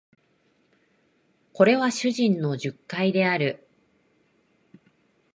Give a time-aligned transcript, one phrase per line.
[1.53, 3.67] これは主人の述懐である